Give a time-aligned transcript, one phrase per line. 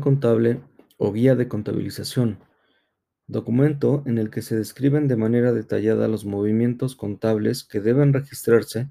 [0.00, 0.60] contable
[0.98, 2.38] o guía de contabilización,
[3.26, 8.88] documento en el que se describen de manera detallada los movimientos contables que deben registrarse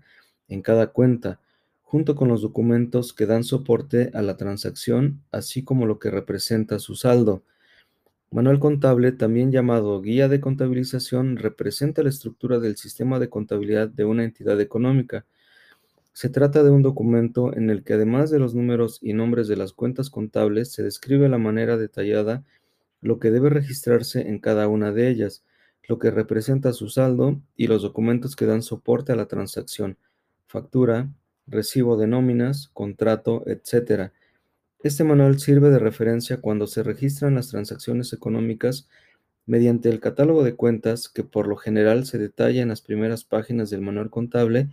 [0.49, 1.39] en cada cuenta,
[1.81, 6.79] junto con los documentos que dan soporte a la transacción, así como lo que representa
[6.79, 7.43] su saldo.
[8.29, 14.03] Manual contable, también llamado guía de contabilización, representa la estructura del sistema de contabilidad de
[14.03, 15.25] una entidad económica.
[16.13, 19.57] Se trata de un documento en el que además de los números y nombres de
[19.57, 22.43] las cuentas contables, se describe la manera detallada
[23.01, 25.43] lo que debe registrarse en cada una de ellas,
[25.87, 29.97] lo que representa su saldo y los documentos que dan soporte a la transacción,
[30.45, 31.09] factura,
[31.47, 34.11] recibo de nóminas, contrato, etc.
[34.83, 38.87] Este manual sirve de referencia cuando se registran las transacciones económicas
[39.45, 43.71] mediante el catálogo de cuentas que por lo general se detalla en las primeras páginas
[43.71, 44.69] del manual contable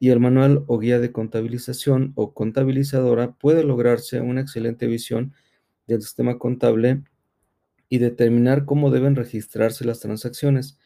[0.00, 5.34] y el manual o guía de contabilización o contabilizadora puede lograrse una excelente visión
[5.86, 7.02] del sistema contable
[7.90, 10.78] y determinar cómo deben registrarse las transacciones.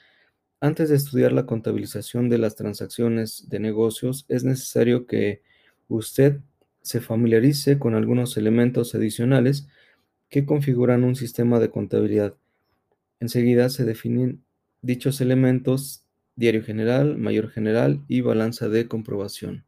[0.61, 5.43] Antes de estudiar la contabilización de las transacciones de negocios, es necesario que
[5.89, 6.41] usted
[6.83, 9.69] se familiarice con algunos elementos adicionales
[10.29, 12.35] que configuran un sistema de contabilidad.
[13.21, 14.43] Enseguida se definen
[14.83, 16.04] dichos elementos,
[16.37, 19.65] diario general, mayor general y balanza de comprobación.